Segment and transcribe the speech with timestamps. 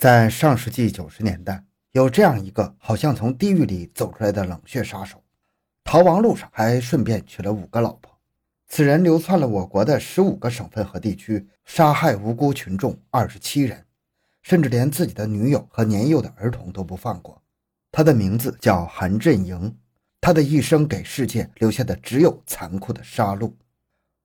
[0.00, 5.22] 在上世纪九十年代，有这样一个好像从地狱里走出来的冷血杀手，
[5.84, 8.10] 逃亡路上还顺便娶了五个老婆。
[8.66, 13.84] 此人流窜了我国的十五个省份和地区，杀害无辜群众二十七人，
[14.40, 17.42] 甚至连自己的女友和年幼的儿童都不放过。
[17.92, 19.76] 他的名字叫韩振营，
[20.18, 23.52] 他的一生给世界留下的只有残酷的杀戮。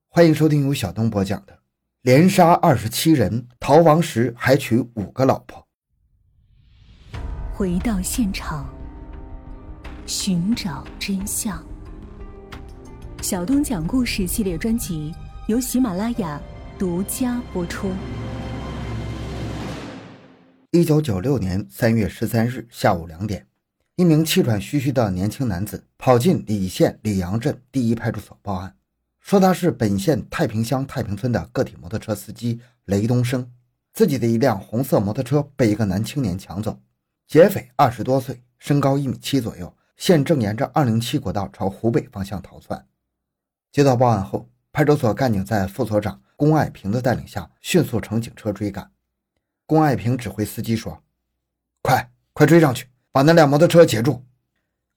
[0.07, 1.51] 欢迎收听由小东播讲的
[2.03, 5.59] 《连杀二十七人，逃亡时还娶五个老婆》。
[7.57, 8.67] 回到现场，
[10.05, 11.65] 寻找真相。
[13.21, 15.15] 小东讲故事系列专辑
[15.47, 16.37] 由喜马拉雅
[16.77, 17.93] 独家播出。
[20.71, 23.47] 一九九六年三月十三日下午两点，
[23.95, 28.75] 一名气喘吁吁的年轻男子跑进礼县礼阳镇第一派出所报案，
[29.21, 33.49] 说他是本县太平乡太平村的个体摩托车司机雷东升，
[33.93, 36.77] 自己的一辆红色摩托车被一个男青年抢走。
[37.27, 42.87] 劫匪二十多岁，身高一米七左右，现正沿着二零七国道朝湖北方向逃窜。
[43.71, 48.91] 接到报案后，派出所干警在副所长龚爱平的带领下，迅速乘警车追赶。
[49.65, 51.03] 龚爱平指挥司机说
[51.81, 54.23] ：“快，快追上去，把那辆摩托车截住！”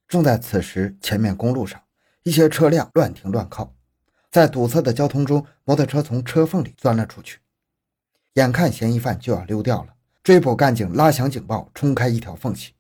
[0.07, 1.83] 正在此时，前面公路上
[2.25, 3.75] 一些车辆乱停乱靠，
[4.31, 7.41] 在堵塞的交通中，摩托车从车缝里钻了出去。
[8.35, 9.95] 眼看嫌疑犯就要溜掉了。
[10.29, 12.75] 追捕干警拉响警报，冲开一条缝隙。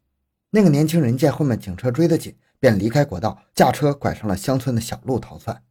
[0.51, 5.63] 那个年轻人见后面警车追得紧，便离开国道，驾车拐上了乡村的小路逃窜。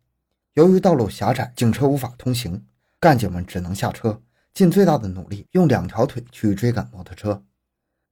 [0.55, 2.65] 由于道路狭窄，警车无法通行，
[2.99, 4.23] 干警们只能下车，
[4.55, 7.43] 尽最大的努力用两条腿去追赶摩托车。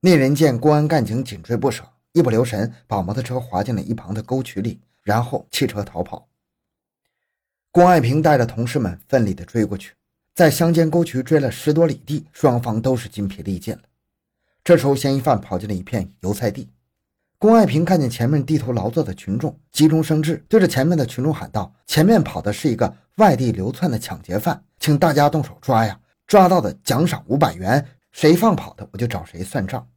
[0.01, 6.27] 那人见公安干警紧追不舍，一不留神把摩托车划进了一旁的沟渠里，然后弃车逃跑。
[7.71, 9.95] 龚爱平带着同事们奋力地追过去。
[10.35, 13.83] 在乡间沟渠追了十多里地，双方都是筋疲力尽了。
[14.65, 16.69] 这时候，嫌疑犯跑进了一片油菜地。
[17.37, 25.97] 龚爱平看见前面低头劳作的群众，急中生智，对着前面的群众喊道：“前面跑的是一个外地流窜的抢劫犯，请大家动手抓呀！
[26.27, 29.87] 抓到的奖赏五百元，谁放跑的我就找谁算账。”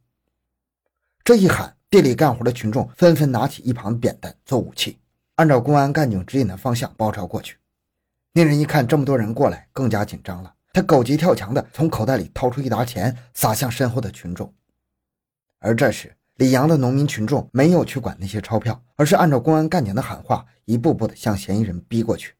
[1.21, 4.99] 这一喊，地里干活的群众纷纷拿起一旁扁担做武器，
[5.35, 7.57] 按照公安干警指引的方向包抄过去。
[8.39, 10.53] 那人一看这么多人过来，更加紧张了。
[10.71, 14.53] 他狗急跳墙的从口袋里掏出一沓钱，撒向身后的群众。
[15.59, 22.33] 而这时，李阳的农民群众没有去管那些钞票，而是按照公安干警的喊话，一步步的向嫌疑人逼过去。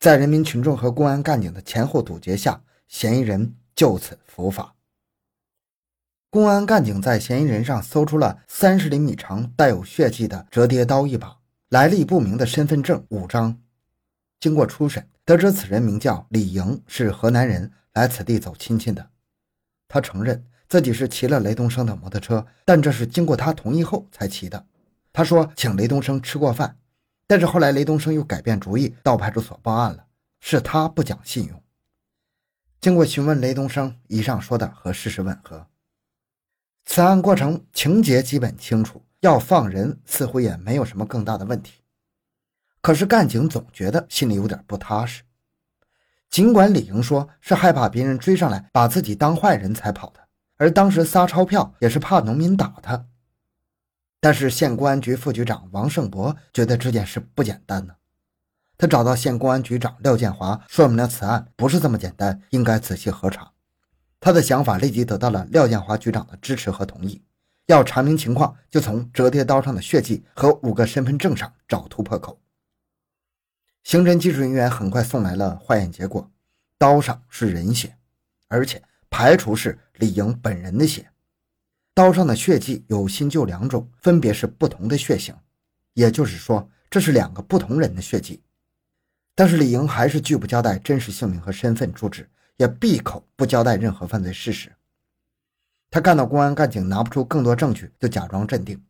[0.00, 4.74] 在人民群众和公安干警的前后堵截下，嫌疑人就此伏法。
[6.28, 11.36] 公安干警在嫌疑人上搜出了三十厘米长、带有血迹的折叠刀一把，
[11.68, 13.56] 来历不明的身份证五张。
[14.40, 19.10] 经过初审，得知此人名叫李莹，是河南人，来此地走亲戚的。
[19.86, 24.66] 他承认自己是骑了雷东升的摩托车，但这是经过他同意后才骑的。
[25.12, 26.78] 他说请雷东升吃过饭，
[27.26, 30.06] 但是后来雷东升又改变主意，到派出所报案了，
[30.40, 31.62] 是他不讲信用。
[32.80, 35.66] 经过询问雷东升，以上说的和事实吻合。
[36.86, 41.79] 此案过程情节基本清楚，要放人似乎也没有什么更大的问题。
[42.80, 45.22] 可是干警总觉得心里有点不踏实。
[46.30, 50.20] 尽管李莹说是害怕别人追上来把自己当坏人才跑的，
[50.56, 53.06] 而当时撒钞票也是怕农民打他，
[54.20, 57.94] 但是县公安局副局长王胜博觉得这件事不简单呢。
[58.78, 63.50] 他找到县公安局长廖建华，说明了此案不是这么简单，应该仔细核查。
[64.20, 67.22] 他的想法立即得到了廖建华局长的支持和同意。
[67.66, 72.40] 要查明情况，就从折叠刀上的血迹和五个身份证上找突破口。
[73.82, 76.30] 刑侦技术人员很快送来了化验结果，
[76.78, 77.96] 刀上是人血，
[78.48, 81.10] 而且排除是李莹本人的血。
[81.94, 85.34] 刀上的血迹有新旧两种，分别是不同的血型，
[85.94, 88.42] 也就是说这是两个不同人的血迹。
[89.34, 94.70] 但是李莹还是拒不交代真实姓名和身份住址，也闭口不交代任何犯罪事实。
[95.90, 98.80] 他看到公安干警拿不出更多证据，就假装镇定。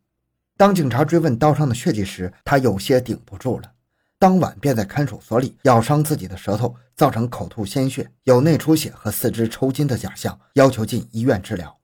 [0.56, 3.72] 当警察追问刀上的血迹时，他有些顶不住了。
[4.20, 11.80] 当晚便在看守所里咬伤自己的舌头，造成口吐鲜血、有内出血和四肢抽筋的假象，要求进医院治疗。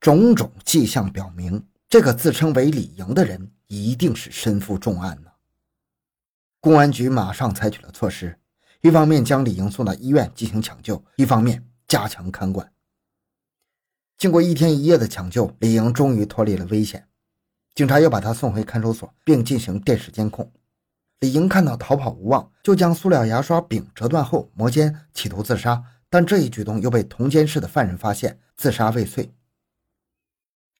[0.00, 5.30] 种种迹象表明，这个自称为李莹的人一定是身负重案呢。
[6.58, 8.38] 公安局马上采取了措施，
[8.80, 12.72] 一方面将李莹送到医院进行抢救，一方面加强看管。
[14.16, 17.06] 经过一天一夜的抢救，李莹终于脱离了危险。
[17.74, 20.50] 警察又把他送回看守所，并进行电视监控。
[21.20, 29.32] 李莹看到逃跑无望，就将塑料牙刷柄折断后磨尖，企图自杀，但这一举动又被同监室的犯人发现，自杀未遂。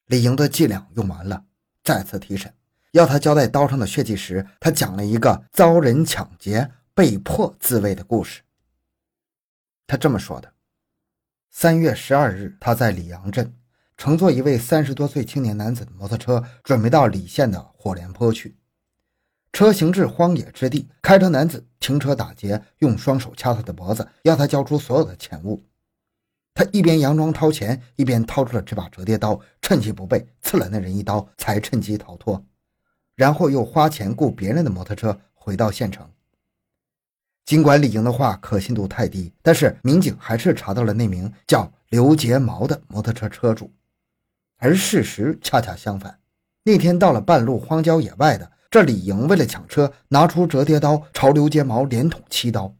[0.06, 1.44] 李莹的伎俩用完了，
[1.82, 2.54] 再次提审，
[2.92, 8.42] 要他交代刀上的血迹时，他讲了一个遭人抢劫、被迫自卫的故事。
[9.88, 10.52] 他这么说的：
[11.50, 13.52] 三月十二日，他在李阳镇
[13.96, 18.57] 乘坐一位三十多岁青年男子的摩托车，准备到李县的火莲坡去。
[19.52, 25.62] 车行至荒野之地，开车男子停车打劫，用双手掐他的脖子，要他交出所有的钱物。
[26.54, 32.44] 他一边佯装掏钱，一边掏出了这把折叠刀，趁其不备刺了那人一刀，才趁机逃脱。
[33.14, 36.08] 然后又花钱雇别人的摩托车回到县城。
[37.44, 43.72] 尽管李莹的话可信度太低，但是民警还是查到了那名叫刘杰毛的摩托车车主。
[44.58, 46.18] 而事实恰恰相反，
[46.64, 52.74] 那天到了半路荒郊野外的这李莹，为了抢车，拿出折叠刀朝刘睫毛连捅七刀。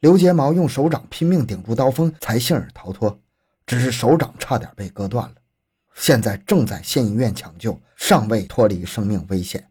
[0.00, 3.18] 刘睫毛用手掌拼命顶住刀锋，才幸而逃脱，
[3.66, 5.34] 只是手掌差点被割断了。
[5.94, 9.68] 现在正在县医院抢救，尚未脱离生命危险。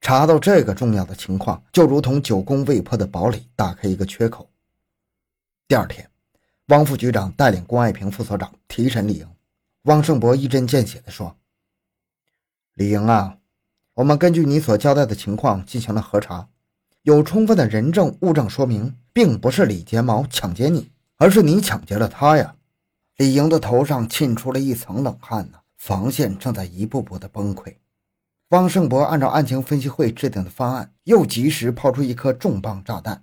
[0.00, 4.50] 查到这个重要的情况，就如同久攻未破的堡垒打开一个缺口。
[5.66, 6.10] 第二天，
[6.66, 9.26] 汪副局长带领龚爱平副所长提审李莹。
[9.84, 11.36] 汪胜博一针见血地说
[12.74, 13.36] ：“李莹啊，
[13.94, 16.48] 我们根据你所交代的情况进行了核查，
[17.02, 22.56] 有充分的人证物证说明。”并不是李睫毛抢劫你，而是你抢劫了他呀！
[23.16, 27.76] 李莹的头上沁出了一层冷汗呢，防线正在一步步的崩溃。
[28.48, 33.22] 汪胜博按照案情分析会制定的方案，又及时抛出一颗重磅炸弹：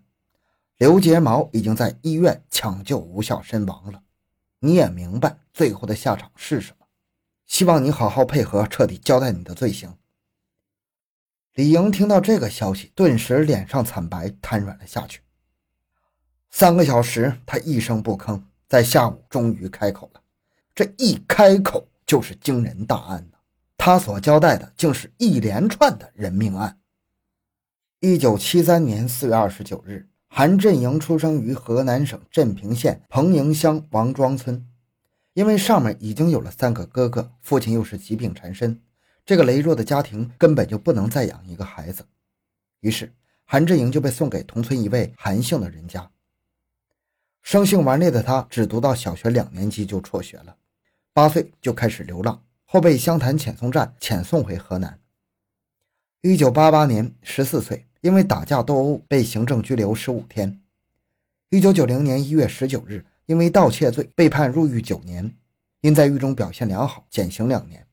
[0.77, 4.01] 刘睫毛已经在医院抢救无效身亡了。
[4.59, 6.85] 你也明白最后的下场是什么？
[7.47, 9.93] 希望你好好配合，彻底交代你的罪行。
[11.55, 15.21] 李莹听到这个消息，顿时脸上惨白，瘫软了下去。
[16.49, 20.21] 三个小时，他一声不吭，在下午终于开口了。
[20.73, 23.37] 这一开口就是惊人大案呐！
[23.77, 26.77] 他所交代的竟是一连串的人命案。
[27.99, 34.65] 一九七三年四月二十九日，韩振营出生于河南省镇平县彭营乡王庄村。
[35.33, 38.81] 因为上面已经有了三个哥哥，父亲又是疾病缠身，
[39.25, 42.05] 这个羸弱的家庭根本就不能再养一个孩子。
[42.79, 43.13] 于是，
[43.45, 46.09] 韩志营就被送给同村一位韩姓的人家。
[47.41, 50.55] 生性顽劣的他，只读到小学两年级就辍学了，
[51.13, 54.99] 八岁就开始流浪，后被湘潭遣送站遣送回河南。
[56.21, 60.61] 一九八八年，十四岁，因为打架斗殴被行政拘留十五天。
[61.49, 65.35] 一九九零年一月十九日，因为盗窃罪被判入狱九年，
[65.81, 67.85] 因在狱中表现良好，减刑两年。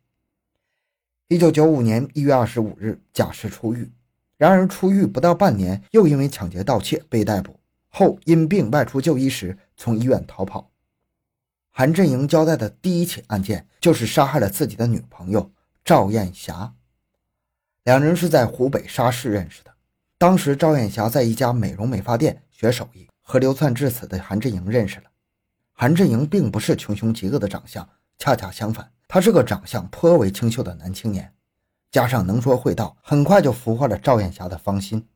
[1.30, 3.92] 一九九五年一月二十五日，假释出狱，
[4.38, 7.60] 然而出狱不到半年，又因为抢劫盗窃被逮捕。
[7.88, 10.70] 后因病外出就医时，从医院逃跑。
[11.68, 15.52] 韩振营交代的第一起案件就是杀害了自己的女朋友
[15.84, 16.72] 赵艳霞。
[17.84, 19.70] 两人是在湖北沙市认识的。
[20.16, 25.10] 当时赵艳霞在一家美容美发店学手艺，和流窜至此的韩振营认识了。
[25.74, 27.86] 韩振营并不是穷凶极恶的长相，
[28.16, 31.32] 恰恰相反，他是个长相颇为清秀的男青年，
[31.90, 35.08] 加上能说会道，很快就俘获了赵艳霞的芳心。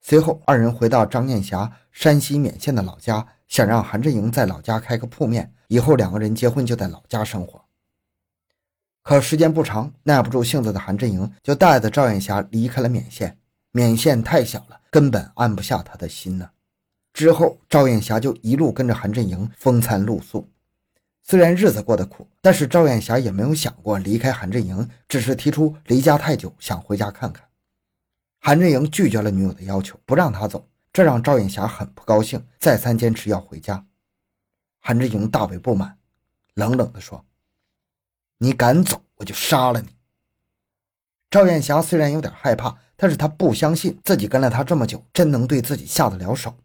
[0.00, 7.60] 随后，二人回到张艳霞山西勉县的老家，想让韩振营在老家开个铺面，以后两个人结婚就在老家生活。
[9.02, 13.36] 可时间不长，耐不住性子的韩振营就带着赵艳霞离开了勉县。
[13.72, 16.48] 勉县太小了，根本安不下他的心呢。
[17.12, 20.48] 之后，赵艳霞就一路跟着韩振营风餐露宿。
[21.30, 27.48] 虽然日子过得苦，但是赵艳霞也没有想过离开韩振营，只是提出离家太久，想回家看看。
[28.40, 33.86] 韩振营拒绝了女友的要求，不让他走，这让赵艳霞很不高兴，再三坚持要回家。
[34.80, 35.98] 韩振营大为不满，
[36.54, 37.24] 冷冷地说
[38.38, 39.94] ：“你敢走，我就杀了你。”
[41.30, 46.56] 赵艳霞虽然有点害怕，但是她不相信自己跟了他这么久，真能对自己下得了手。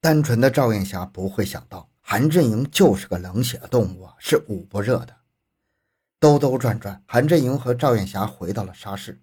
[0.00, 5.16] 单纯的赵艳霞不会想到，韩振营就是个冷血的动物啊，是捂不热的。
[6.20, 9.22] 兜兜转转，韩振营和赵艳霞回到了沙市。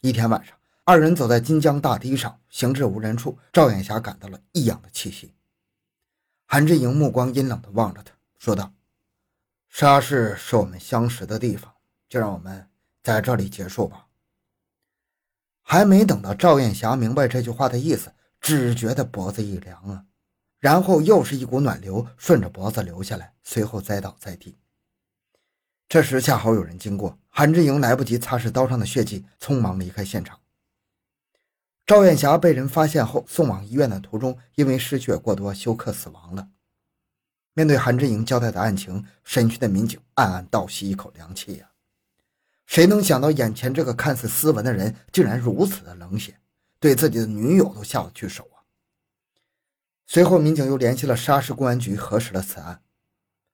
[0.00, 0.58] 一天晚上。
[0.82, 5.34] 二人走在金江大堤上，行至无人处，赵艳霞感到了异样的气息。
[6.46, 8.72] 韩振营目光阴冷地望着他，说道
[9.68, 11.72] ：“沙市是我们相识的地方，
[12.08, 12.70] 就让我们
[13.02, 14.06] 在这里结束吧。”
[15.60, 18.10] 还没等到赵艳霞明白这句话的意思，
[18.40, 20.06] 只觉得脖子一凉啊，
[20.58, 24.56] 然后又是一股暖流顺着脖子流下来，随后栽倒在地。
[25.88, 30.38] 这时恰好有人经过，韩志颖来不及擦拭刀上的血迹，匆忙离开现场。
[31.86, 36.48] 赵艳霞被人发现后送往医院的途中，因为失血过多休克死亡了。
[37.54, 41.70] 面对韩志颖交代的案情，审讯的民警暗暗倒吸一口凉气呀。
[42.66, 46.38] 谁能想到眼前这个看似斯文的人，竟然如此的冷血，
[46.78, 48.57] 对自己的女友都下得去手啊！
[50.10, 52.80] 随后，民警又联系了沙市公安局，核实了此案。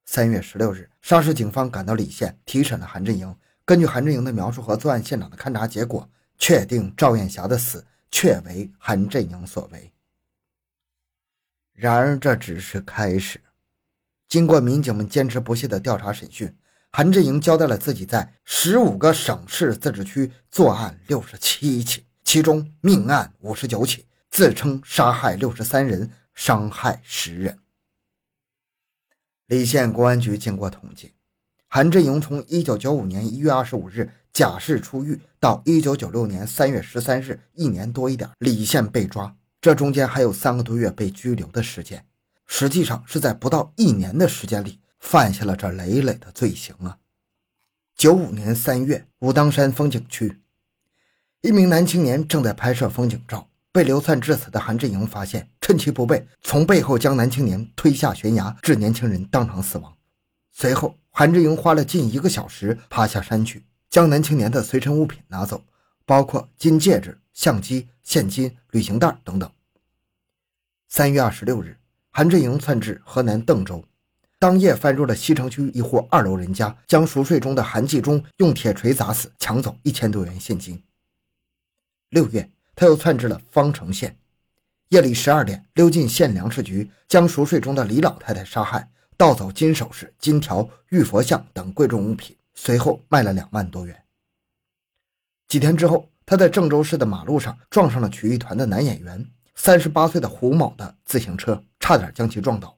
[0.06, 3.36] 三月十六日，沙市警方赶到李县提审了韩振营。
[3.64, 6.08] 根据韩振营的描述和作案现场的勘查结果，
[6.38, 9.92] 确定赵艳霞的死确为韩振营所为。
[11.72, 13.40] 然而，这只是开始。
[14.28, 16.56] 经过民警们坚持不懈的调查审讯，
[16.92, 27.58] 韩振营交代了自己在十五个省市自治区作案六十七起，其中命案五十九起，自称杀害六十三人，伤害十人。
[29.46, 31.12] 李县公安局经过统计。
[31.66, 42.06] 韩振营从一九九五年一月二十五日假释出狱到一九九六年三月十三日，一年多一点，李县被抓，这中间还有三个多月被拘留的时间，
[42.46, 46.98] 实际上是在不到一年的时间里犯下了这累累的罪行啊！
[47.96, 50.40] 九五年三月，武当山风景区，
[51.40, 59.92] 一名男青年正在拍摄风景照，被流窜致死的韩志营发现，趁其不备，从背后将男青年推下悬崖，致年轻人当场死亡。
[60.52, 60.96] 随后。
[61.16, 65.62] 韩志营花了近一个小时爬下山去，将男青年的随身物品拿走，
[66.04, 69.48] 包括金戒指、相机、现金、旅行袋等等。
[70.88, 71.78] 三月二十六日，
[72.10, 73.84] 韩志营窜至河南邓州，
[74.40, 80.82] 当夜翻入了西城区一户二楼人家，将熟睡中的韩继忠用铁锤砸死，抢走一千多元现金。
[82.10, 84.16] 六月，他又窜至了方城县，
[84.88, 88.90] 夜里十二点溜进县粮食局，将熟睡中的李老太太杀害。
[89.16, 93.96] 盗走金首饰、金条、玉佛像等贵重物品，随后卖了两万多元。
[95.46, 102.76] 几天之后，他在郑州市的马路上撞上了曲艺团的男演员三十八岁的胡某的自行车，差点将其撞倒。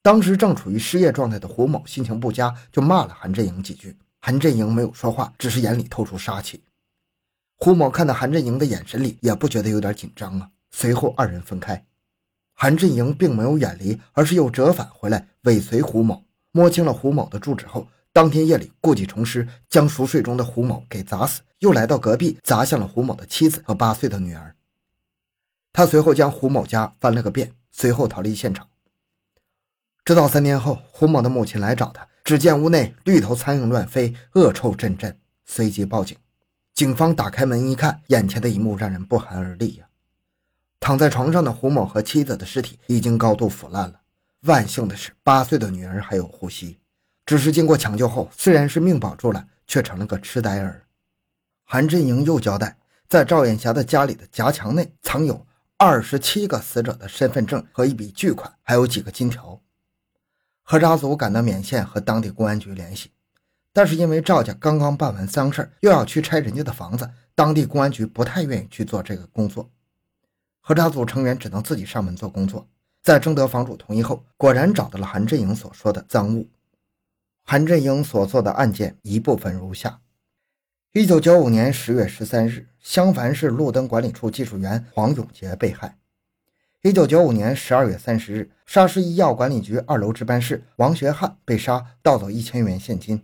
[0.00, 3.94] 当时正处于失业状态的胡某心情不佳，就骂了韩振营几句。
[4.20, 6.62] 韩振营没有说话，只是眼里透出杀气。
[7.58, 10.50] 胡某看到韩振营的眼神里，也不觉得有点紧张啊。
[10.70, 11.84] 随后二人分开。
[12.52, 16.24] 韩振营并没有远离，而是又折返回来，尾随胡某。
[16.52, 24.54] 摸清了胡某的住址后，当天夜里故技重施，将熟睡中的胡某给砸死，又来到隔壁砸向了胡某的妻子和八岁的女儿。
[25.72, 28.66] 他随后将胡某家翻了个遍，随后逃离现场。
[30.04, 36.16] 直到三天后，胡某的母亲来找他，只见屋内绿头苍蝇乱飞，恶臭阵阵，随即报警。
[36.76, 39.86] 警方打开门一看，眼前的一幕让人不寒而栗呀。
[40.78, 43.98] 躺在床上的胡某和妻子的尸体已经高度腐烂了。
[44.42, 46.78] 万幸的是，八岁的女儿还有呼吸。
[47.24, 50.84] 只是经过抢救后，虽然是命保住了，却成了个痴呆儿。
[51.64, 52.76] 韩振营又交代，
[53.08, 55.46] 在赵艳霞的家里的夹墙内藏有
[55.78, 59.58] 二十七个死者的身份证和一笔巨款，还有几个金条。
[60.62, 63.12] 核查组赶到勉县和当地公安局联系，
[63.76, 69.68] 但是因为赵家刚刚办完丧事又要去拆人家的房子，当地公安局不太愿意去做这个工作。
[70.62, 72.66] 核查组成员只能自己上门做工作，
[73.02, 76.48] 在征得房主同意后，果然找到了韩振营所说的赃物。
[77.42, 80.00] 韩振营所做的案件一部分如下：
[80.94, 85.98] 一九九五年十月十三日，襄樊市路灯管理处技术员黄永杰被害；
[86.80, 93.18] 一九九五年十二月三十日，沙市医药管理局二楼值班室王学汉被杀，盗走一千元现金；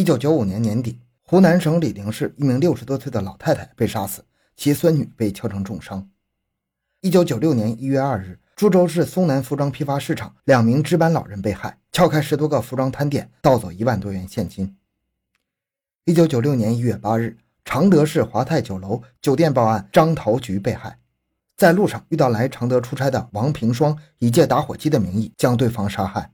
[0.00, 4.24] 一九九五年年底，湖南省醴陵市一名六十多岁的老太太被杀死，
[4.56, 6.08] 其孙女被敲成重伤。
[7.02, 14.74] 一九九六年一月二日，株洲市松南服装批发市场两名值班老人被害，撬开十多个服装摊店，盗走一万多元现金。
[16.06, 20.98] 一九九六年一月八日，常德市华泰酒楼酒店报案，张桃菊被害，
[21.58, 26.32] 在路上遇到来常德出差的王平双，以借打火机的名义将对方杀害。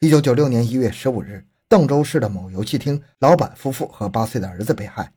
[0.00, 5.12] 一九九六年一月十五日，邓州市的某游戏厅老板夫妇和八岁的儿子被害。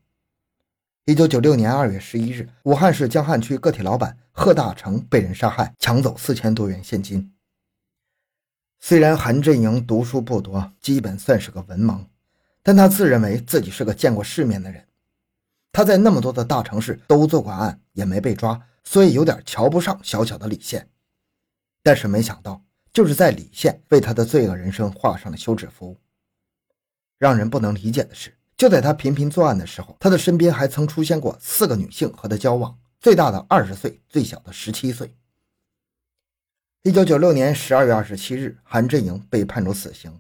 [1.06, 7.34] 一九九六年二月十一日，武汉市江汉区个体老板贺大成被人杀害，抢走四千多元现金。
[8.82, 12.06] 虽然韩振营读书不多，基本算是个文盲，
[12.62, 14.86] 但他自认为自己是个见过世面的人。
[15.72, 20.90] 他在那么多的大城市都做过案，也没被抓，所以有点瞧不上小小的李县。
[21.82, 25.98] 但是没想到，就是在李县为他的罪恶人生画上了休止符。
[27.22, 28.36] 让人不能理解的是。
[28.58, 35.16] 就在他频频作案的时候，他的身边还曾出现过四个女性和他交往，最大的二十岁，最小的十七岁。
[36.82, 40.20] 一九九六年十二月二十七日，韩振营被判处死刑。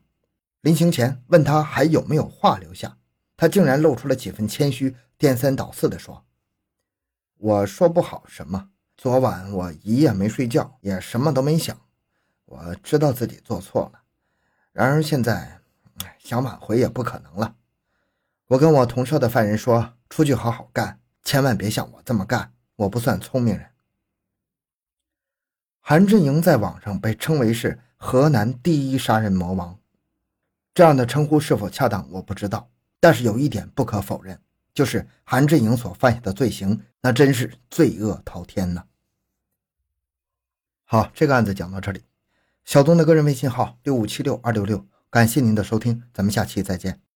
[0.62, 2.96] 临行前问他还有没有话留下，
[3.36, 6.24] 他竟然露出了几分谦虚，颠三倒四地说
[7.40, 8.70] ：“我说不好什么。
[8.96, 11.76] 昨晚我一夜没睡觉，也什么都没想。
[12.46, 14.02] 我知道自己做错了，
[14.72, 15.61] 然而现在
[16.24, 17.56] 想挽回也不可能了。
[18.48, 22.54] 我跟我同社的犯人说，出去好好干，千万别像我这么干。
[22.76, 23.68] 我不算聪明人。
[25.80, 29.80] 韩振营在网上被称为是河南第一杀人魔王，
[30.74, 32.70] 这样的称呼是否恰当，我不知道。
[33.00, 34.40] 但是有一点不可否认，
[34.74, 38.86] 就是韩振营所犯下的罪行，那真是罪恶滔天呐。
[40.84, 42.04] 好，这个案子讲到这里。
[42.64, 47.11] 小东的个人微信号六五七六二六六，感谢您的收听，咱们下期再见。